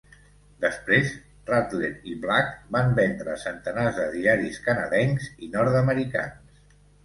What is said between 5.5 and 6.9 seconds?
nord-americans.